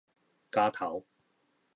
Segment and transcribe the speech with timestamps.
[0.49, 1.05] 剪頭